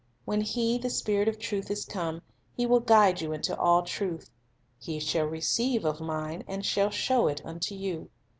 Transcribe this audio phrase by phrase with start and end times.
[0.25, 2.23] "When 1 le, the Spirit of truth, is come,
[2.57, 4.31] He will guide you into all truth....
[4.79, 8.09] He shall receive of Mine, and shall show it unto you."